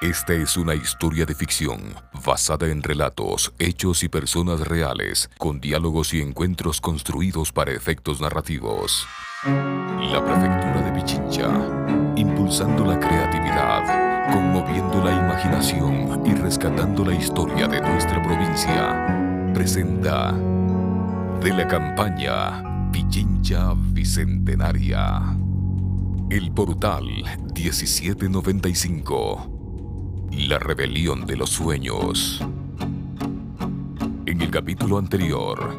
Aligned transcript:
Esta 0.00 0.34
es 0.34 0.56
una 0.56 0.74
historia 0.74 1.24
de 1.24 1.34
ficción 1.34 1.94
basada 2.26 2.66
en 2.66 2.82
relatos, 2.82 3.52
hechos 3.58 4.02
y 4.02 4.08
personas 4.08 4.60
reales, 4.60 5.30
con 5.38 5.60
diálogos 5.60 6.12
y 6.14 6.20
encuentros 6.20 6.80
construidos 6.80 7.52
para 7.52 7.70
efectos 7.70 8.20
narrativos. 8.20 9.06
La 9.44 10.22
Prefectura 10.24 10.82
de 10.82 11.00
Pichincha, 11.00 11.48
impulsando 12.16 12.84
la 12.84 12.98
creatividad, 12.98 14.32
conmoviendo 14.32 15.02
la 15.02 15.12
imaginación 15.12 16.26
y 16.26 16.34
rescatando 16.34 17.04
la 17.04 17.14
historia 17.14 17.68
de 17.68 17.80
nuestra 17.80 18.20
provincia, 18.22 19.52
presenta 19.54 20.32
de 21.40 21.50
la 21.50 21.68
campaña 21.68 22.90
Pichincha 22.90 23.74
Bicentenaria. 23.74 25.36
El 26.30 26.50
portal 26.52 27.06
1795 27.54 29.53
la 30.30 30.58
rebelión 30.58 31.26
de 31.26 31.36
los 31.36 31.50
sueños. 31.50 32.40
En 34.26 34.40
el 34.40 34.50
capítulo 34.50 34.98
anterior. 34.98 35.74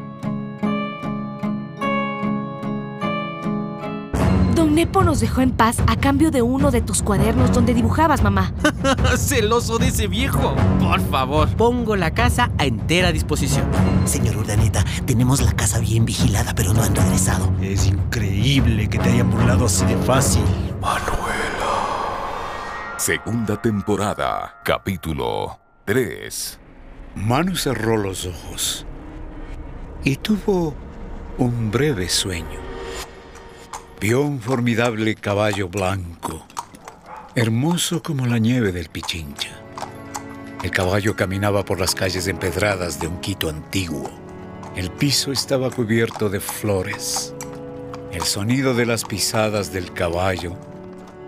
Don 4.54 4.74
Nepo 4.74 5.04
nos 5.04 5.20
dejó 5.20 5.42
en 5.42 5.50
paz 5.50 5.76
a 5.86 5.96
cambio 5.96 6.30
de 6.30 6.40
uno 6.40 6.70
de 6.70 6.80
tus 6.80 7.02
cuadernos 7.02 7.52
donde 7.52 7.74
dibujabas, 7.74 8.22
mamá. 8.22 8.54
Celoso 9.18 9.78
de 9.78 9.88
ese 9.88 10.06
viejo. 10.06 10.54
Por 10.80 11.00
favor. 11.10 11.48
Pongo 11.56 11.94
la 11.94 12.12
casa 12.12 12.50
a 12.56 12.64
entera 12.64 13.12
disposición. 13.12 13.66
Señor 14.06 14.38
Urdaneta, 14.38 14.82
tenemos 15.04 15.42
la 15.42 15.52
casa 15.52 15.78
bien 15.78 16.06
vigilada, 16.06 16.54
pero 16.54 16.72
no 16.72 16.82
han 16.82 16.94
regresado. 16.94 17.52
Es 17.60 17.86
increíble 17.86 18.88
que 18.88 18.98
te 18.98 19.10
hayan 19.10 19.30
burlado 19.30 19.66
así 19.66 19.84
de 19.84 19.96
fácil. 19.98 20.44
Segunda 22.98 23.60
temporada, 23.60 24.62
capítulo 24.64 25.60
3. 25.84 26.58
Manu 27.16 27.54
cerró 27.54 27.98
los 27.98 28.24
ojos 28.24 28.86
y 30.02 30.16
tuvo 30.16 30.74
un 31.36 31.70
breve 31.70 32.08
sueño. 32.08 32.58
Vio 34.00 34.22
un 34.22 34.40
formidable 34.40 35.14
caballo 35.14 35.68
blanco, 35.68 36.46
hermoso 37.34 38.02
como 38.02 38.24
la 38.24 38.38
nieve 38.38 38.72
del 38.72 38.88
Pichincha. 38.88 39.60
El 40.62 40.70
caballo 40.70 41.14
caminaba 41.14 41.66
por 41.66 41.78
las 41.78 41.94
calles 41.94 42.26
empedradas 42.28 42.98
de 42.98 43.08
un 43.08 43.20
Quito 43.20 43.50
antiguo. 43.50 44.10
El 44.74 44.90
piso 44.90 45.32
estaba 45.32 45.70
cubierto 45.70 46.30
de 46.30 46.40
flores. 46.40 47.34
El 48.10 48.22
sonido 48.22 48.72
de 48.72 48.86
las 48.86 49.04
pisadas 49.04 49.70
del 49.70 49.92
caballo 49.92 50.56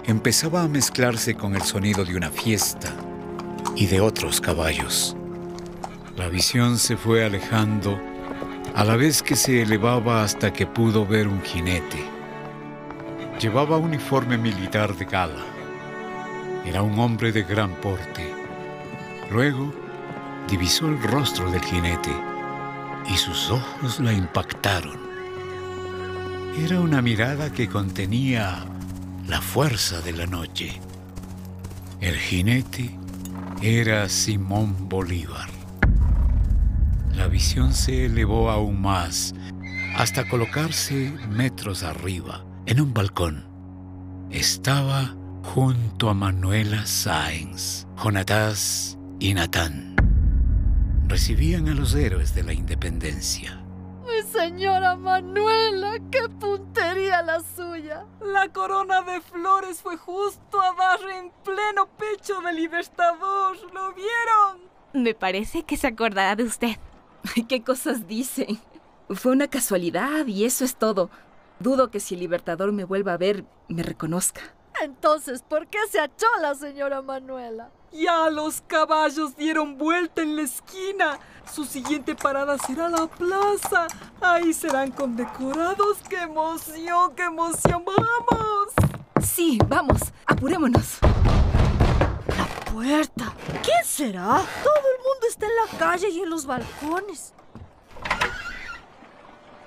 empezaba 0.09 0.63
a 0.63 0.69
mezclarse 0.69 1.35
con 1.35 1.55
el 1.55 1.61
sonido 1.61 2.03
de 2.03 2.17
una 2.17 2.31
fiesta 2.31 2.95
y 3.77 3.85
de 3.89 4.01
otros 4.01 4.41
caballos. 4.41 5.15
La 6.17 6.31
visión 6.31 6.79
se 6.79 6.97
fue 6.97 7.27
alejando 7.27 8.01
a 8.75 8.85
la 8.85 8.97
vez 8.97 9.23
que 9.23 9.37
se 9.37 9.61
elevaba 9.61 10.23
hasta 10.23 10.51
que 10.51 10.67
pudo 10.67 11.07
ver 11.07 11.29
un 11.29 11.43
jinete. 11.43 12.03
Llevaba 13.39 13.77
uniforme 13.77 14.39
militar 14.39 14.97
de 14.97 15.05
gala. 15.05 15.45
Era 16.65 16.81
un 16.81 16.99
hombre 16.99 17.31
de 17.31 17.43
gran 17.43 17.75
porte. 17.75 18.33
Luego 19.31 19.75
divisó 20.49 20.89
el 20.89 21.03
rostro 21.03 21.51
del 21.51 21.61
jinete 21.61 22.17
y 23.11 23.17
sus 23.19 23.51
ojos 23.51 24.01
la 24.01 24.15
impactaron. 24.15 24.99
Era 26.57 26.81
una 26.81 27.03
mirada 27.03 27.53
que 27.53 27.69
contenía 27.69 28.65
la 29.29 29.43
fuerza 29.43 30.01
de 30.01 30.13
la 30.13 30.27
noche. 30.27 30.81
El 32.01 32.17
jinete 32.17 32.99
era 33.61 34.09
Simón 34.09 34.89
Bolívar. 34.89 35.51
La 37.13 37.29
visión 37.29 37.75
se 37.75 38.07
elevó 38.07 38.51
aún 38.51 38.81
más 38.81 39.35
hasta 39.97 40.27
colocarse 40.29 41.13
metros 41.29 41.83
arriba, 41.83 42.45
en 42.65 42.81
un 42.81 42.95
balcón. 42.95 43.45
Estaba 44.31 45.15
junto 45.43 46.09
a 46.09 46.15
Manuela 46.15 46.87
Sáenz, 46.87 47.87
Jonatás 48.03 48.97
y 49.21 49.35
Natán. 49.35 49.95
Recibían 51.07 51.69
a 51.69 51.75
los 51.75 51.95
héroes 51.95 52.35
de 52.35 52.45
la 52.45 52.55
independencia. 52.55 53.58
Señora 54.39 54.95
Manuela, 54.95 55.99
qué 56.13 56.29
puntería 56.29 57.23
la 57.23 57.41
suya. 57.41 58.07
La 58.21 58.49
corona 58.53 59.03
de 59.03 59.21
flores 59.21 59.83
fue 59.83 59.97
justo 59.97 60.61
a 60.61 60.75
dar 60.75 61.01
en 61.11 61.33
pleno 61.43 61.89
pecho 61.99 62.41
del 62.43 62.55
libertador. 62.55 63.57
¿Lo 63.75 63.93
vieron? 63.95 64.61
Me 64.93 65.13
parece 65.13 65.65
que 65.65 65.77
se 65.77 65.89
acordará 65.89 66.37
de 66.37 66.45
usted. 66.45 66.77
¿Qué 67.49 67.65
cosas 67.65 68.07
dicen? 68.07 68.61
Fue 69.11 69.33
una 69.33 69.49
casualidad 69.49 70.25
y 70.29 70.45
eso 70.45 70.65
es 70.65 70.77
todo. 70.77 71.11
Dudo 71.59 71.91
que 71.91 71.99
si 71.99 72.15
el 72.15 72.21
libertador 72.21 72.71
me 72.71 72.85
vuelva 72.85 73.15
a 73.15 73.19
ver, 73.19 73.45
me 73.67 73.83
reconozca. 73.83 74.43
Entonces, 74.83 75.43
¿por 75.43 75.67
qué 75.67 75.79
se 75.91 76.01
achó 76.01 76.27
la 76.41 76.55
señora 76.55 77.03
Manuela? 77.03 77.71
Ya 77.93 78.29
los 78.31 78.61
caballos 78.61 79.37
dieron 79.37 79.79
vuelta 79.79 80.23
en 80.23 80.37
la 80.37 80.43
esquina. 80.43 81.19
Su 81.53 81.65
siguiente 81.65 82.15
parada 82.15 82.59
será 82.59 82.89
la 82.89 83.07
plaza. 83.07 83.87
Ahí 84.21 84.53
serán 84.53 84.91
condecorados. 84.91 85.99
¡Qué 86.09 86.23
emoción, 86.23 87.15
qué 87.17 87.25
emoción! 87.25 87.85
¡Vamos! 87.85 88.69
Sí, 89.23 89.59
vamos, 89.67 90.01
apurémonos. 90.27 90.99
La 92.37 92.73
puerta. 92.73 93.33
¿Quién 93.63 93.85
será? 93.85 94.43
Todo 94.63 94.75
el 94.75 95.03
mundo 95.03 95.27
está 95.29 95.47
en 95.47 95.57
la 95.57 95.79
calle 95.79 96.09
y 96.11 96.21
en 96.21 96.31
los 96.31 96.47
balcones. 96.47 97.33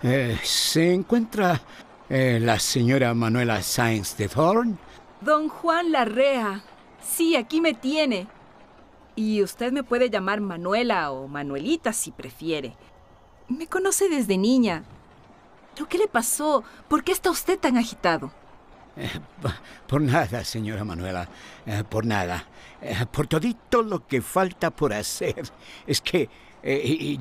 Eh, 0.03 0.39
¿Se 0.43 0.93
encuentra 0.93 1.61
eh, 2.09 2.39
la 2.41 2.59
señora 2.59 3.13
Manuela 3.13 3.61
Sáenz 3.61 4.15
de 4.17 4.29
Thorn? 4.29 4.79
Don 5.21 5.49
Juan 5.49 5.91
Larrea. 5.91 6.63
Sí, 6.99 7.35
aquí 7.35 7.61
me 7.61 7.75
tiene. 7.75 8.27
Y 9.15 9.43
usted 9.43 9.71
me 9.71 9.83
puede 9.83 10.09
llamar 10.09 10.41
Manuela 10.41 11.11
o 11.11 11.27
Manuelita 11.27 11.93
si 11.93 12.11
prefiere. 12.11 12.75
Me 13.47 13.67
conoce 13.67 14.09
desde 14.09 14.37
niña. 14.37 14.83
¿Pero 15.75 15.87
qué 15.87 15.99
le 15.99 16.07
pasó? 16.07 16.63
¿Por 16.87 17.03
qué 17.03 17.11
está 17.11 17.29
usted 17.29 17.59
tan 17.59 17.77
agitado? 17.77 18.31
Eh, 18.97 19.09
por 19.87 20.01
nada, 20.01 20.43
señora 20.43 20.83
Manuela, 20.83 21.29
eh, 21.65 21.83
por 21.87 22.05
nada. 22.05 22.45
Eh, 22.81 23.05
por 23.11 23.27
todito 23.27 23.83
lo 23.83 24.07
que 24.07 24.21
falta 24.21 24.71
por 24.71 24.91
hacer. 24.91 25.43
Es 25.85 26.01
que 26.01 26.29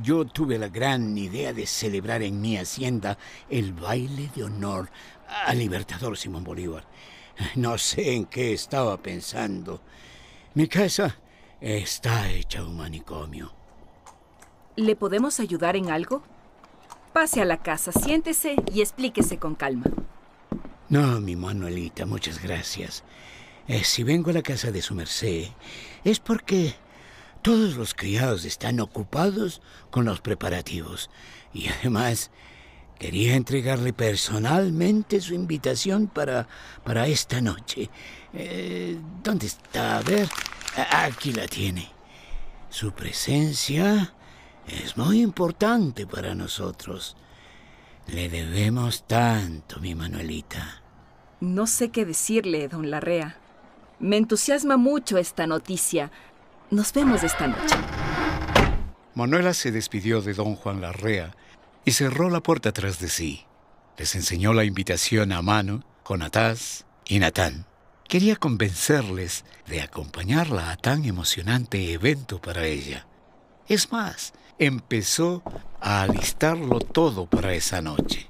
yo 0.02 0.26
tuve 0.26 0.58
la 0.58 0.68
gran 0.68 1.16
idea 1.16 1.54
de 1.54 1.66
celebrar 1.66 2.22
en 2.22 2.42
mi 2.42 2.58
hacienda 2.58 3.16
el 3.48 3.72
baile 3.72 4.30
de 4.34 4.44
honor 4.44 4.90
al 5.46 5.58
libertador 5.58 6.18
Simón 6.18 6.44
Bolívar. 6.44 6.84
No 7.56 7.78
sé 7.78 8.14
en 8.14 8.26
qué 8.26 8.52
estaba 8.52 8.96
pensando. 8.96 9.80
Mi 10.54 10.68
casa 10.68 11.16
está 11.60 12.30
hecha 12.30 12.62
un 12.62 12.76
manicomio. 12.76 13.52
¿Le 14.76 14.96
podemos 14.96 15.40
ayudar 15.40 15.76
en 15.76 15.90
algo? 15.90 16.22
Pase 17.12 17.40
a 17.40 17.44
la 17.44 17.62
casa, 17.62 17.92
siéntese 17.92 18.56
y 18.72 18.80
explíquese 18.80 19.38
con 19.38 19.54
calma. 19.54 19.86
No, 20.88 21.20
mi 21.20 21.36
Manuelita, 21.36 22.06
muchas 22.06 22.42
gracias. 22.42 23.04
Eh, 23.68 23.84
si 23.84 24.02
vengo 24.02 24.30
a 24.30 24.34
la 24.34 24.42
casa 24.42 24.70
de 24.70 24.82
su 24.82 24.94
merced, 24.94 25.48
es 26.04 26.18
porque 26.18 26.74
todos 27.42 27.76
los 27.76 27.94
criados 27.94 28.44
están 28.44 28.80
ocupados 28.80 29.60
con 29.90 30.04
los 30.04 30.20
preparativos. 30.20 31.10
Y 31.52 31.68
además, 31.68 32.30
quería 33.00 33.34
entregarle 33.34 33.94
personalmente 33.94 35.22
su 35.22 35.32
invitación 35.32 36.06
para, 36.06 36.46
para 36.84 37.06
esta 37.06 37.40
noche. 37.40 37.88
Eh, 38.34 38.98
¿Dónde 39.24 39.46
está? 39.46 39.96
A 39.96 40.02
ver, 40.02 40.28
aquí 40.92 41.32
la 41.32 41.48
tiene. 41.48 41.88
Su 42.68 42.92
presencia 42.92 44.12
es 44.68 44.98
muy 44.98 45.22
importante 45.22 46.06
para 46.06 46.34
nosotros. 46.34 47.16
Le 48.06 48.28
debemos 48.28 49.06
tanto, 49.06 49.80
mi 49.80 49.94
Manuelita. 49.94 50.82
No 51.40 51.66
sé 51.66 51.88
qué 51.88 52.04
decirle, 52.04 52.68
don 52.68 52.90
Larrea. 52.90 53.38
Me 53.98 54.18
entusiasma 54.18 54.76
mucho 54.76 55.16
esta 55.16 55.46
noticia. 55.46 56.10
Nos 56.70 56.92
vemos 56.92 57.22
esta 57.22 57.46
noche. 57.46 57.76
Manuela 59.14 59.54
se 59.54 59.72
despidió 59.72 60.20
de 60.20 60.34
don 60.34 60.54
Juan 60.54 60.82
Larrea 60.82 61.34
y 61.84 61.92
cerró 61.92 62.30
la 62.30 62.40
puerta 62.40 62.72
tras 62.72 62.98
de 63.00 63.08
sí. 63.08 63.46
Les 63.96 64.14
enseñó 64.14 64.52
la 64.52 64.64
invitación 64.64 65.32
a 65.32 65.42
Manu, 65.42 65.82
Jonatás 66.08 66.86
y 67.04 67.18
Natán. 67.18 67.66
Quería 68.08 68.36
convencerles 68.36 69.44
de 69.66 69.82
acompañarla 69.82 70.72
a 70.72 70.76
tan 70.76 71.04
emocionante 71.04 71.92
evento 71.92 72.40
para 72.40 72.64
ella. 72.64 73.06
Es 73.68 73.92
más, 73.92 74.32
empezó 74.58 75.42
a 75.80 76.02
alistarlo 76.02 76.80
todo 76.80 77.26
para 77.26 77.54
esa 77.54 77.80
noche. 77.80 78.28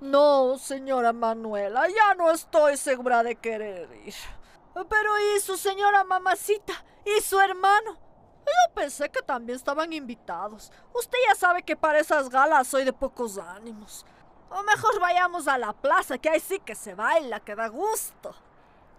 No, 0.00 0.58
señora 0.58 1.12
Manuela, 1.12 1.86
ya 1.88 2.14
no 2.14 2.30
estoy 2.30 2.76
segura 2.76 3.22
de 3.22 3.36
querer 3.36 3.88
ir. 4.06 4.14
Pero 4.74 5.10
¿y 5.36 5.40
su 5.40 5.56
señora 5.56 6.04
mamacita? 6.04 6.84
¿Y 7.04 7.20
su 7.20 7.38
hermano? 7.38 7.98
Pensé 8.74 9.10
que 9.10 9.22
también 9.22 9.56
estaban 9.56 9.92
invitados. 9.92 10.72
Usted 10.94 11.18
ya 11.28 11.34
sabe 11.34 11.62
que 11.62 11.76
para 11.76 11.98
esas 11.98 12.30
galas 12.30 12.66
soy 12.68 12.84
de 12.84 12.92
pocos 12.92 13.38
ánimos. 13.38 14.06
O 14.50 14.62
mejor 14.62 15.00
vayamos 15.00 15.48
a 15.48 15.58
la 15.58 15.72
plaza, 15.72 16.18
que 16.18 16.28
ahí 16.28 16.40
sí 16.40 16.58
que 16.58 16.74
se 16.74 16.94
baila, 16.94 17.40
que 17.40 17.54
da 17.54 17.68
gusto. 17.68 18.34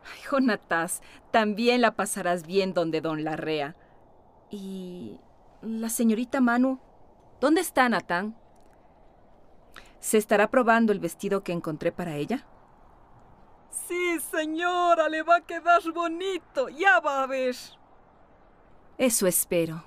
Ay, 0.05 0.21
Jonatas, 0.29 1.01
también 1.31 1.81
la 1.81 1.91
pasarás 1.91 2.45
bien 2.45 2.73
donde 2.73 3.01
don 3.01 3.23
Larrea. 3.23 3.75
Y 4.49 5.19
la 5.61 5.89
señorita 5.89 6.41
Manu, 6.41 6.79
¿dónde 7.39 7.61
está 7.61 7.87
Natán? 7.89 8.35
¿Se 9.99 10.17
estará 10.17 10.49
probando 10.49 10.91
el 10.91 10.99
vestido 10.99 11.43
que 11.43 11.53
encontré 11.53 11.91
para 11.91 12.15
ella? 12.15 12.45
Sí, 13.69 14.19
señora, 14.19 15.09
le 15.09 15.23
va 15.23 15.37
a 15.37 15.41
quedar 15.41 15.81
bonito, 15.93 16.69
ya 16.69 16.99
va 16.99 17.23
a 17.23 17.27
ver. 17.27 17.55
Eso 18.97 19.27
espero. 19.27 19.83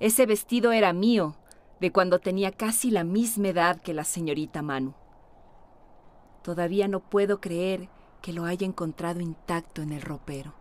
Ese 0.00 0.26
vestido 0.26 0.72
era 0.72 0.92
mío, 0.92 1.36
de 1.80 1.92
cuando 1.92 2.18
tenía 2.18 2.52
casi 2.52 2.90
la 2.90 3.04
misma 3.04 3.48
edad 3.48 3.80
que 3.80 3.94
la 3.94 4.04
señorita 4.04 4.62
Manu. 4.62 4.94
Todavía 6.42 6.88
no 6.88 7.00
puedo 7.00 7.40
creer 7.40 7.88
que 8.20 8.32
lo 8.32 8.44
haya 8.44 8.66
encontrado 8.66 9.20
intacto 9.20 9.82
en 9.82 9.92
el 9.92 10.02
ropero. 10.02 10.54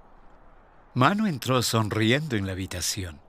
Manu 0.93 1.27
entró 1.27 1.61
sonriendo 1.61 2.35
en 2.35 2.45
la 2.45 2.51
habitación. 2.51 3.19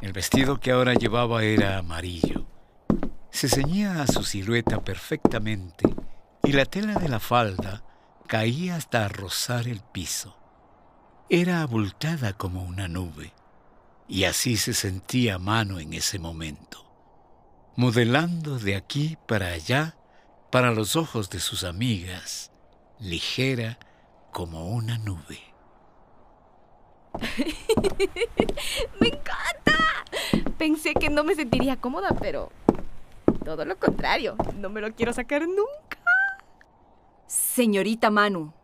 El 0.00 0.12
vestido 0.12 0.60
que 0.60 0.70
ahora 0.70 0.94
llevaba 0.94 1.42
era 1.42 1.78
amarillo. 1.78 2.46
Se 3.30 3.48
ceñía 3.48 4.02
a 4.02 4.06
su 4.06 4.22
silueta 4.22 4.82
perfectamente 4.82 5.88
y 6.42 6.52
la 6.52 6.64
tela 6.64 6.94
de 6.94 7.08
la 7.08 7.20
falda 7.20 7.82
caía 8.26 8.76
hasta 8.76 9.08
rozar 9.08 9.68
el 9.68 9.80
piso. 9.80 10.36
Era 11.30 11.60
abultada 11.60 12.32
como 12.32 12.62
una 12.62 12.88
nube, 12.88 13.34
y 14.08 14.24
así 14.24 14.56
se 14.56 14.72
sentía 14.72 15.38
Manu 15.38 15.78
en 15.78 15.92
ese 15.92 16.18
momento, 16.18 16.90
modelando 17.76 18.58
de 18.58 18.74
aquí 18.76 19.18
para 19.26 19.48
allá 19.48 19.94
para 20.50 20.70
los 20.70 20.96
ojos 20.96 21.28
de 21.28 21.40
sus 21.40 21.64
amigas, 21.64 22.50
ligera 22.98 23.78
como 24.32 24.70
una 24.70 24.96
nube. 24.96 25.38
¡Me 28.98 29.08
encanta! 29.08 29.74
Pensé 30.56 30.94
que 30.94 31.10
no 31.10 31.24
me 31.24 31.34
sentiría 31.34 31.76
cómoda, 31.78 32.16
pero 32.18 32.50
todo 33.44 33.66
lo 33.66 33.78
contrario, 33.78 34.34
no 34.56 34.70
me 34.70 34.80
lo 34.80 34.94
quiero 34.94 35.12
sacar 35.12 35.42
nunca. 35.42 35.98
Señorita 37.26 38.08
Manu, 38.08 38.54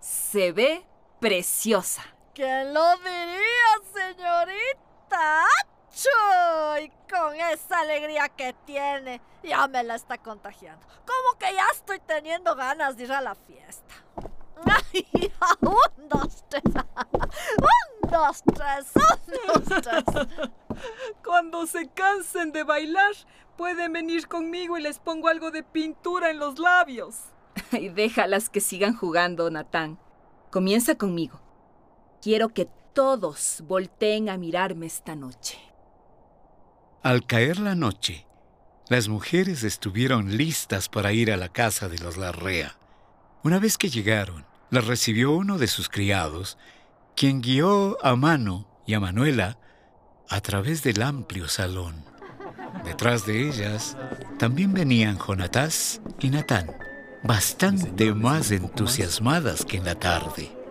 se 0.00 0.52
ve 0.52 0.86
preciosa. 1.20 2.13
¿Quién 2.34 2.74
lo 2.74 2.96
diría, 2.96 3.74
señorita? 3.92 5.44
¡Acho! 5.44 6.82
Y 6.82 6.90
con 7.08 7.32
esa 7.36 7.78
alegría 7.78 8.28
que 8.28 8.52
tiene, 8.66 9.20
ya 9.44 9.68
me 9.68 9.84
la 9.84 9.94
está 9.94 10.18
contagiando. 10.18 10.84
Como 11.06 11.38
que 11.38 11.54
ya 11.54 11.64
estoy 11.72 12.00
teniendo 12.00 12.56
ganas 12.56 12.96
de 12.96 13.04
ir 13.04 13.12
a 13.12 13.20
la 13.20 13.36
fiesta. 13.36 13.94
¡Ay! 14.64 15.32
Un, 15.60 16.08
dos, 16.08 16.44
tres. 16.48 16.64
Un, 16.74 18.10
dos, 18.10 18.42
tres. 18.52 18.92
Un, 18.96 19.46
dos, 19.46 19.82
tres. 19.82 20.04
Cuando 21.24 21.68
se 21.68 21.88
cansen 21.90 22.50
de 22.50 22.64
bailar, 22.64 23.12
pueden 23.56 23.92
venir 23.92 24.26
conmigo 24.26 24.76
y 24.76 24.82
les 24.82 24.98
pongo 24.98 25.28
algo 25.28 25.52
de 25.52 25.62
pintura 25.62 26.30
en 26.30 26.40
los 26.40 26.58
labios. 26.58 27.16
Y 27.70 27.90
déjalas 27.90 28.50
que 28.50 28.60
sigan 28.60 28.96
jugando, 28.96 29.48
Natán. 29.52 30.00
Comienza 30.50 30.96
conmigo. 30.96 31.40
Quiero 32.24 32.54
que 32.54 32.66
todos 32.94 33.62
volteen 33.68 34.30
a 34.30 34.38
mirarme 34.38 34.86
esta 34.86 35.14
noche. 35.14 35.58
Al 37.02 37.26
caer 37.26 37.58
la 37.58 37.74
noche, 37.74 38.24
las 38.88 39.08
mujeres 39.08 39.62
estuvieron 39.62 40.38
listas 40.38 40.88
para 40.88 41.12
ir 41.12 41.30
a 41.30 41.36
la 41.36 41.50
casa 41.50 41.90
de 41.90 41.98
los 41.98 42.16
Larrea. 42.16 42.78
Una 43.42 43.58
vez 43.58 43.76
que 43.76 43.90
llegaron, 43.90 44.46
las 44.70 44.86
recibió 44.86 45.32
uno 45.32 45.58
de 45.58 45.66
sus 45.66 45.90
criados, 45.90 46.56
quien 47.14 47.42
guió 47.42 48.02
a 48.02 48.16
Mano 48.16 48.66
y 48.86 48.94
a 48.94 49.00
Manuela 49.00 49.58
a 50.30 50.40
través 50.40 50.82
del 50.82 51.02
amplio 51.02 51.46
salón. 51.46 52.06
Detrás 52.86 53.26
de 53.26 53.46
ellas 53.46 53.98
también 54.38 54.72
venían 54.72 55.18
Jonatás 55.18 56.00
y 56.20 56.30
Natán, 56.30 56.74
bastante 57.22 58.14
más 58.14 58.50
entusiasmadas 58.50 59.66
que 59.66 59.76
en 59.76 59.84
la 59.84 59.96
tarde. 59.96 60.64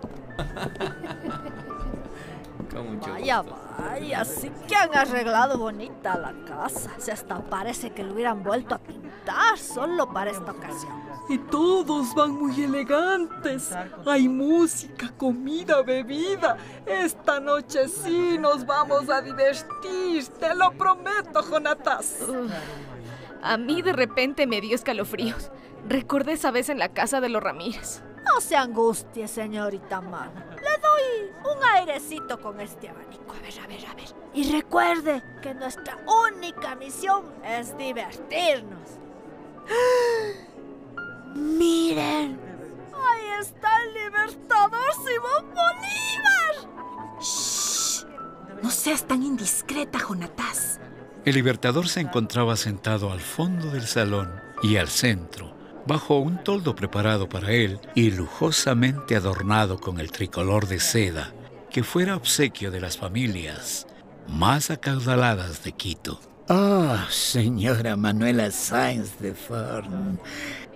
Vaya, 2.73 3.43
vaya, 3.77 4.25
sí 4.25 4.51
que 4.67 4.75
han 4.75 4.95
arreglado 4.95 5.57
bonita 5.57 6.17
la 6.17 6.33
casa. 6.45 6.91
Se 6.97 7.11
hasta 7.11 7.39
parece 7.41 7.91
que 7.91 8.03
lo 8.03 8.13
hubieran 8.13 8.43
vuelto 8.43 8.75
a 8.75 8.79
pintar 8.79 9.57
solo 9.57 10.11
para 10.11 10.31
esta 10.31 10.51
ocasión. 10.51 11.03
Y 11.29 11.37
todos 11.37 12.13
van 12.15 12.31
muy 12.31 12.63
elegantes. 12.63 13.71
Hay 14.05 14.27
música, 14.27 15.13
comida, 15.17 15.81
bebida. 15.83 16.57
Esta 16.85 17.39
noche 17.39 17.87
sí 17.87 18.37
nos 18.39 18.65
vamos 18.65 19.09
a 19.09 19.21
divertir. 19.21 20.27
Te 20.39 20.55
lo 20.55 20.71
prometo, 20.71 21.41
Jonatas. 21.43 22.19
A 23.41 23.57
mí 23.57 23.81
de 23.81 23.93
repente 23.93 24.47
me 24.47 24.61
dio 24.61 24.75
escalofríos. 24.75 25.51
Recordé 25.87 26.33
esa 26.33 26.51
vez 26.51 26.69
en 26.69 26.79
la 26.79 26.89
casa 26.89 27.21
de 27.21 27.29
los 27.29 27.43
Ramírez. 27.43 28.01
No 28.25 28.41
se 28.41 28.55
angustie, 28.55 29.27
señorita 29.27 30.01
Mano. 30.01 30.52
Un 31.43 31.63
airecito 31.63 32.39
con 32.39 32.59
este 32.59 32.89
abanico. 32.89 33.33
A 33.37 33.41
ver, 33.41 33.59
a 33.63 33.67
ver, 33.67 33.85
a 33.85 33.93
ver. 33.93 34.09
Y 34.33 34.51
recuerde 34.51 35.21
que 35.41 35.53
nuestra 35.53 35.97
única 36.27 36.75
misión 36.75 37.25
es 37.43 37.77
divertirnos. 37.77 38.99
¡Miren! 41.35 42.39
¡Ahí 42.93 43.41
está 43.41 43.69
el 43.83 43.93
libertador 43.93 44.93
Simón 44.93 45.53
Bolívar! 45.53 47.19
¡Shh! 47.21 48.05
No 48.61 48.69
seas 48.69 49.03
tan 49.05 49.23
indiscreta, 49.23 49.99
Jonatás. 49.99 50.79
El 51.25 51.35
libertador 51.35 51.87
se 51.87 52.01
encontraba 52.01 52.55
sentado 52.57 53.11
al 53.11 53.21
fondo 53.21 53.71
del 53.71 53.87
salón 53.87 54.41
y 54.61 54.77
al 54.77 54.89
centro, 54.89 55.55
bajo 55.85 56.17
un 56.19 56.43
toldo 56.43 56.75
preparado 56.75 57.27
para 57.27 57.51
él 57.51 57.79
y 57.95 58.11
lujosamente 58.11 59.15
adornado 59.15 59.79
con 59.79 59.99
el 59.99 60.11
tricolor 60.11 60.67
de 60.67 60.79
seda, 60.79 61.33
que 61.69 61.83
fuera 61.83 62.15
obsequio 62.15 62.71
de 62.71 62.81
las 62.81 62.97
familias 62.97 63.87
más 64.27 64.69
acaudaladas 64.71 65.63
de 65.63 65.71
Quito. 65.73 66.19
Ah, 66.49 67.07
señora 67.09 67.95
Manuela 67.95 68.51
Sáenz 68.51 69.17
de 69.19 69.33
Forn. 69.33 70.19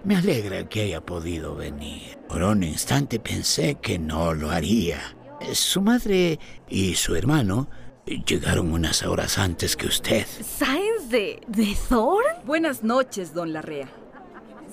Me 0.03 0.15
alegra 0.15 0.67
que 0.67 0.83
haya 0.83 1.01
podido 1.01 1.55
venir. 1.55 2.17
Por 2.29 2.43
un 2.43 2.63
instante 2.63 3.19
pensé 3.19 3.75
que 3.75 3.99
no 3.99 4.33
lo 4.33 4.51
haría. 4.51 5.15
Su 5.53 5.81
madre 5.81 6.39
y 6.69 6.95
su 6.95 7.15
hermano 7.15 7.69
llegaron 8.05 8.71
unas 8.71 9.03
horas 9.03 9.37
antes 9.37 9.75
que 9.75 9.87
usted. 9.87 10.25
¿Sáenz 10.25 11.09
de. 11.09 11.41
de 11.47 11.77
Thorn? 11.89 12.45
Buenas 12.45 12.83
noches, 12.83 13.33
don 13.33 13.51
Larrea. 13.51 13.89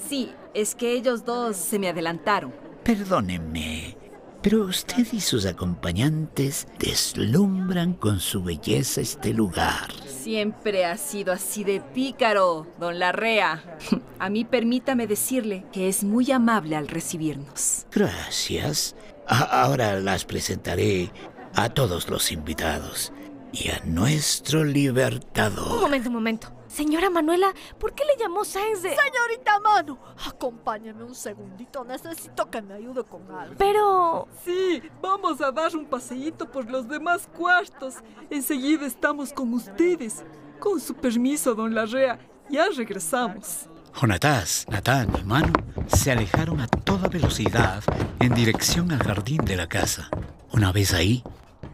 Sí, 0.09 0.33
es 0.55 0.75
que 0.75 0.93
ellos 0.93 1.25
dos 1.25 1.57
se 1.57 1.79
me 1.79 1.89
adelantaron. 1.89 2.53
Perdónenme, 2.85 3.97
pero 4.43 4.65
usted 4.65 5.07
y 5.13 5.21
sus 5.21 5.47
acompañantes 5.47 6.67
deslumbran 6.79 7.95
con 7.95 8.21
su 8.21 8.43
belleza 8.43 9.01
este 9.01 9.33
lugar. 9.33 9.93
Siempre 10.07 10.85
ha 10.87 10.97
sido 10.97 11.33
así 11.33 11.65
de 11.65 11.81
pícaro, 11.81 12.67
don 12.79 12.99
Larrea. 12.99 13.79
A 14.19 14.29
mí 14.31 14.45
permítame 14.45 15.07
decirle 15.07 15.65
que 15.73 15.89
es 15.89 16.03
muy 16.05 16.31
amable 16.33 16.77
al 16.77 16.89
recibirnos. 16.89 17.87
Gracias. 17.93 18.97
A- 19.27 19.63
ahora 19.63 20.01
las 20.01 20.25
presentaré 20.25 21.11
a 21.55 21.69
todos 21.69 22.09
los 22.11 22.33
invitados 22.33 23.13
y 23.53 23.69
a 23.71 23.81
nuestro 23.85 24.61
Un 24.63 24.73
libertador. 24.73 25.81
momento, 25.81 26.09
un 26.09 26.15
momento. 26.15 26.49
Señora 26.75 27.09
Manuela, 27.09 27.54
¿por 27.78 27.95
qué 27.95 28.02
le 28.04 28.21
llamó 28.21 28.45
Sáenz 28.45 28.83
de.? 28.83 28.88
Señorita 28.88 29.61
Manu, 29.61 29.97
acompáñeme 30.26 31.04
un 31.04 31.14
segundito. 31.14 31.85
Necesito 31.85 32.50
que 32.50 32.61
me 32.62 32.75
ayude 32.75 33.04
con 33.04 33.31
algo. 33.31 33.54
Pero. 33.57 34.26
Sí, 34.45 34.83
vamos 35.00 35.40
a 35.40 35.52
dar 35.52 35.76
un 35.76 35.87
paseíto 35.87 36.50
por 36.50 36.69
los 36.69 36.88
demás 36.88 37.28
cuartos. 37.33 37.95
Enseguida 38.28 38.87
estamos 38.87 39.33
con 39.33 39.54
ustedes. 39.54 40.25
Con 40.59 40.81
su 40.81 40.95
permiso, 40.95 41.54
don 41.54 41.73
Larrea, 41.73 42.19
ya 42.50 42.66
regresamos. 42.76 43.69
Jonatás, 43.95 44.66
Natán 44.69 45.12
y 45.21 45.23
Manu 45.23 45.52
se 45.87 46.11
alejaron 46.11 46.61
a 46.61 46.66
toda 46.66 47.09
velocidad 47.09 47.85
en 48.19 48.35
dirección 48.35 48.90
al 48.90 48.99
jardín 49.00 49.45
de 49.45 49.57
la 49.57 49.69
casa. 49.69 50.11
Una 50.50 50.73
vez 50.73 50.93
ahí, 50.93 51.23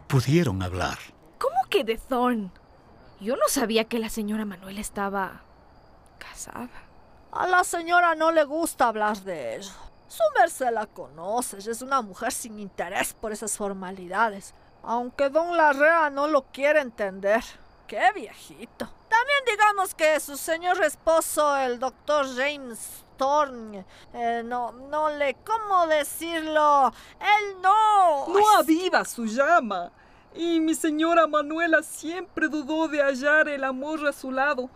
pudieron 0.07 0.61
hablar. 0.61 0.99
¿Cómo 1.39 1.57
que 1.71 1.83
de 1.83 1.97
Thorn? 1.97 2.51
Yo 3.21 3.35
no 3.35 3.47
sabía 3.47 3.83
que 3.85 3.99
la 3.99 4.09
señora 4.09 4.45
Manuela 4.45 4.81
estaba. 4.81 5.43
casada. 6.17 6.69
A 7.31 7.47
la 7.47 7.63
señora 7.63 8.15
no 8.15 8.31
le 8.31 8.43
gusta 8.43 8.87
hablar 8.87 9.17
de 9.19 9.57
ello. 9.57 9.71
Su 10.07 10.23
merced 10.37 10.71
la 10.71 10.87
conoce, 10.87 11.57
es 11.59 11.81
una 11.83 12.01
mujer 12.01 12.31
sin 12.31 12.59
interés 12.59 13.13
por 13.13 13.31
esas 13.31 13.55
formalidades. 13.55 14.53
Aunque 14.83 15.29
don 15.29 15.55
Larrea 15.55 16.09
no 16.09 16.27
lo 16.27 16.41
quiere 16.51 16.81
entender. 16.81 17.43
Qué 17.87 18.11
viejito. 18.15 18.89
También 19.07 19.39
digamos 19.47 19.93
que 19.93 20.19
su 20.19 20.35
señor 20.35 20.83
esposo, 20.83 21.55
el 21.57 21.79
doctor 21.79 22.25
James 22.35 23.05
Thorne, 23.17 23.85
eh, 24.13 24.41
no, 24.43 24.71
no 24.71 25.09
le, 25.09 25.35
¿cómo 25.45 25.85
decirlo? 25.87 26.91
Él 27.19 27.61
no. 27.61 28.27
No 28.27 28.57
aviva 28.57 29.05
su 29.05 29.25
llama. 29.25 29.91
Y 30.33 30.59
mi 30.59 30.75
señora 30.75 31.27
Manuela 31.27 31.83
siempre 31.83 32.47
dudó 32.47 32.87
de 32.87 33.01
hallar 33.01 33.49
el 33.49 33.63
amor 33.63 34.07
a 34.07 34.13
su 34.13 34.31
lado. 34.31 34.69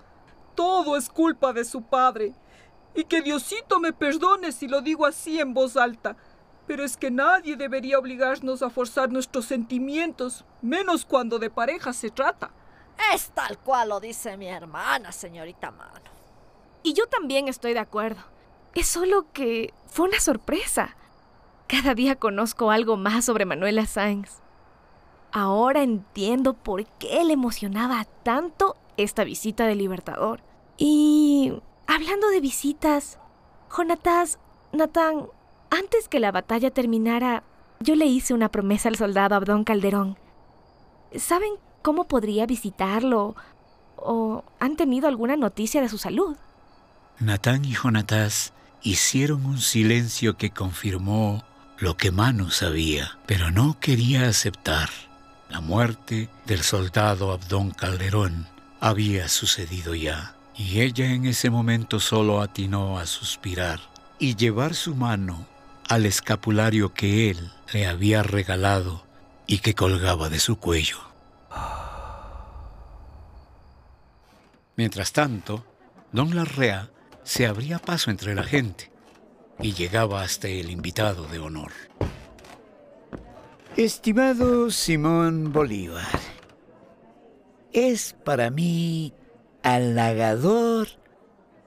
Todo 0.54 0.98
es 0.98 1.10
culpa 1.10 1.54
de 1.54 1.64
su 1.64 1.82
padre. 1.82 2.34
Y 2.94 3.06
que 3.06 3.22
Diosito 3.22 3.80
me 3.80 3.94
perdone 3.94 4.52
si 4.52 4.68
lo 4.68 4.82
digo 4.82 5.06
así 5.06 5.40
en 5.40 5.54
voz 5.54 5.78
alta. 5.78 6.18
Pero 6.68 6.84
es 6.84 6.98
que 6.98 7.12
nadie 7.12 7.56
debería 7.56 8.00
obligarnos 8.00 8.64
a 8.64 8.70
forzar 8.70 9.12
nuestros 9.12 9.46
sentimientos, 9.46 10.44
menos 10.62 11.06
cuando 11.06 11.40
de 11.40 11.50
pareja 11.50 11.94
se 11.94 12.10
trata. 12.10 12.52
Es 13.14 13.30
tal 13.30 13.58
cual 13.60 13.90
lo 13.90 14.00
dice 14.00 14.36
mi 14.38 14.48
hermana, 14.48 15.12
señorita 15.12 15.72
Mano. 15.72 16.12
Y 16.84 16.94
yo 16.94 17.08
también 17.08 17.48
estoy 17.48 17.74
de 17.74 17.80
acuerdo. 17.80 18.22
Es 18.74 18.88
solo 18.88 19.32
que 19.32 19.74
fue 19.88 20.08
una 20.08 20.20
sorpresa. 20.20 20.96
Cada 21.68 21.94
día 21.94 22.16
conozco 22.16 22.72
algo 22.72 22.98
más 22.98 23.26
sobre 23.26 23.46
Manuela 23.46 23.86
Sáenz. 23.86 24.45
Ahora 25.38 25.84
entiendo 25.84 26.54
por 26.54 26.86
qué 26.86 27.22
le 27.26 27.34
emocionaba 27.34 28.08
tanto 28.24 28.78
esta 28.96 29.26
visita 29.26 29.68
del 29.68 29.80
Libertador. 29.80 30.40
Y 30.78 31.52
hablando 31.88 32.30
de 32.30 32.40
visitas, 32.40 33.20
Jonatas, 33.68 34.40
Natán, 34.72 35.26
antes 35.72 36.08
que 36.08 36.22
la 36.22 36.32
batalla 36.32 36.72
terminara, 36.72 37.44
yo 37.82 37.98
le 37.98 38.06
hice 38.06 38.34
una 38.34 38.48
promesa 38.48 38.88
al 38.88 38.96
soldado 38.96 39.36
Abdón 39.36 39.66
Calderón. 39.66 40.18
¿Saben 41.18 41.52
cómo 41.82 42.06
podría 42.06 42.46
visitarlo? 42.46 43.36
¿O 43.98 44.46
han 44.62 44.78
tenido 44.78 45.10
alguna 45.10 45.36
noticia 45.36 45.82
de 45.82 45.90
su 45.90 45.98
salud? 45.98 46.38
Natán 47.20 47.66
y 47.66 47.74
Jonatas 47.74 48.54
hicieron 48.84 49.46
un 49.46 49.58
silencio 49.58 50.38
que 50.38 50.52
confirmó 50.52 51.44
lo 51.78 51.98
que 51.98 52.12
Manu 52.12 52.52
sabía, 52.52 53.20
pero 53.26 53.52
no 53.52 53.78
quería 53.82 54.30
aceptar. 54.30 54.88
La 55.56 55.62
muerte 55.62 56.28
del 56.46 56.64
soldado 56.64 57.32
Abdón 57.32 57.72
Calderón 57.72 58.46
había 58.82 59.30
sucedido 59.30 59.96
ya, 59.96 60.36
y 60.54 60.82
ella 60.82 61.14
en 61.14 61.26
ese 61.26 61.50
momento 61.50 62.02
solo 62.02 62.42
atinó 62.42 63.00
a 63.00 63.06
suspirar 63.06 63.80
y 64.20 64.36
llevar 64.36 64.76
su 64.76 64.96
mano 64.96 65.48
al 65.88 66.06
escapulario 66.06 66.94
que 66.94 67.30
él 67.30 67.54
le 67.72 67.88
había 67.88 68.22
regalado 68.22 69.06
y 69.48 69.60
que 69.60 69.76
colgaba 69.76 70.28
de 70.28 70.42
su 70.42 70.58
cuello. 70.58 70.98
Mientras 74.76 75.14
tanto, 75.14 75.66
don 76.12 76.36
Larrea 76.36 76.90
se 77.24 77.48
abría 77.48 77.80
paso 77.80 78.12
entre 78.12 78.36
la 78.36 78.44
gente 78.44 78.92
y 79.62 79.72
llegaba 79.72 80.22
hasta 80.22 80.50
el 80.50 80.70
invitado 80.70 81.28
de 81.28 81.40
honor. 81.40 81.72
Estimado 83.78 84.72
Simón 84.72 85.52
Bolívar, 85.52 86.08
es 87.74 88.14
para 88.24 88.50
mí 88.50 89.14
halagador 89.64 90.88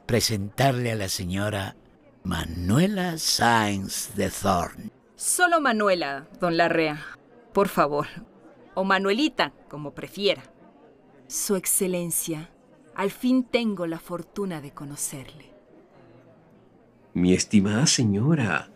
presentarle 0.07 0.93
a 0.93 0.95
la 0.95 1.11
señora 1.11 1.77
Manuela 2.25 3.19
Sáenz 3.19 4.15
de 4.15 4.31
Thorne. 4.31 4.91
Solo 5.17 5.61
Manuela, 5.61 6.27
don 6.41 6.57
Larrea. 6.57 6.99
Por 7.53 7.69
favor. 7.69 8.07
O 8.75 8.85
Manuelita, 8.85 9.53
como 9.69 9.93
prefiera. 9.93 10.45
Su 11.27 11.57
Excelencia, 11.57 12.49
al 12.95 13.11
fin 13.11 13.45
tengo 13.45 13.87
la 13.87 13.99
fortuna 13.99 14.63
de 14.63 14.73
conocerle. 14.73 15.53
Mi 17.13 17.35
estimada 17.35 17.87
señora, 17.87 18.71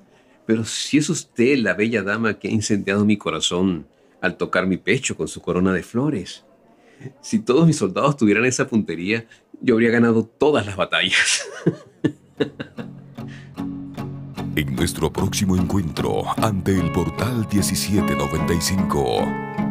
pero 0.46 0.64
si 0.64 0.98
es 0.98 1.08
usted 1.08 1.58
la 1.58 1.74
bella 1.74 2.02
dama 2.02 2.38
que 2.38 2.48
ha 2.48 2.50
incendiado 2.50 3.04
mi 3.04 3.16
corazón 3.16 3.86
al 4.20 4.36
tocar 4.36 4.66
mi 4.66 4.76
pecho 4.76 5.16
con 5.16 5.28
su 5.28 5.40
corona 5.40 5.72
de 5.72 5.82
flores. 5.82 6.44
Si 7.20 7.40
todos 7.40 7.66
mis 7.66 7.76
soldados 7.76 8.16
tuvieran 8.16 8.44
esa 8.44 8.68
puntería, 8.68 9.26
yo 9.60 9.74
habría 9.74 9.90
ganado 9.90 10.24
todas 10.24 10.66
las 10.66 10.76
batallas. 10.76 11.48
En 14.54 14.76
nuestro 14.76 15.10
próximo 15.10 15.56
encuentro 15.56 16.24
ante 16.36 16.78
el 16.78 16.92
portal 16.92 17.48
1795. 17.50 19.61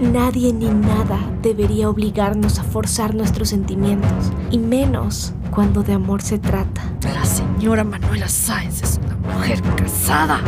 Nadie 0.00 0.52
ni 0.54 0.70
nada 0.70 1.20
debería 1.42 1.90
obligarnos 1.90 2.58
a 2.58 2.64
forzar 2.64 3.14
nuestros 3.14 3.50
sentimientos, 3.50 4.32
y 4.50 4.58
menos 4.58 5.34
cuando 5.50 5.82
de 5.82 5.92
amor 5.92 6.22
se 6.22 6.38
trata. 6.38 6.80
La 7.04 7.22
señora 7.26 7.84
Manuela 7.84 8.26
Sáenz 8.26 8.82
es 8.82 8.98
una 9.04 9.16
mujer 9.16 9.60
casada. 9.76 10.40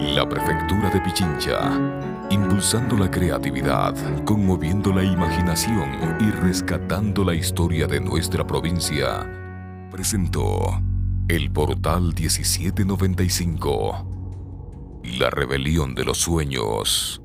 La 0.00 0.26
prefectura 0.26 0.88
de 0.88 0.98
Pichincha, 1.02 1.78
impulsando 2.30 2.96
la 2.96 3.10
creatividad, 3.10 3.94
conmoviendo 4.24 4.94
la 4.94 5.04
imaginación 5.04 5.90
y 6.20 6.30
rescatando 6.30 7.22
la 7.22 7.34
historia 7.34 7.86
de 7.86 8.00
nuestra 8.00 8.46
provincia, 8.46 9.30
presentó 9.90 10.80
el 11.28 11.50
portal 11.50 12.14
1795, 12.14 14.15
la 15.18 15.30
rebelión 15.30 15.94
de 15.94 16.04
los 16.04 16.18
sueños. 16.18 17.20